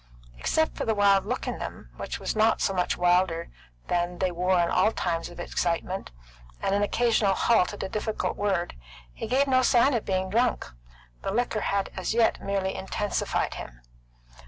Except 0.39 0.75
for 0.75 0.83
the 0.83 0.95
wild 0.95 1.27
look 1.27 1.47
in 1.47 1.59
them, 1.59 1.91
which 1.95 2.19
was 2.19 2.35
not 2.35 2.59
so 2.59 2.73
much 2.73 2.97
wilder 2.97 3.49
than 3.87 4.17
they 4.17 4.31
wore 4.31 4.59
in 4.59 4.67
all 4.69 4.91
times 4.91 5.29
of 5.29 5.39
excitement, 5.39 6.09
and 6.59 6.73
an 6.73 6.81
occasional 6.81 7.35
halt 7.35 7.71
at 7.73 7.83
a 7.83 7.87
difficult 7.87 8.35
word, 8.35 8.73
he 9.13 9.27
gave 9.27 9.45
no 9.45 9.61
sign 9.61 9.93
of 9.93 10.03
being 10.03 10.31
drunk. 10.31 10.65
The 11.21 11.29
liquor 11.31 11.61
had 11.61 11.91
as 11.95 12.15
yet 12.15 12.41
merely 12.41 12.73
intensified 12.73 13.53
him. 13.53 13.81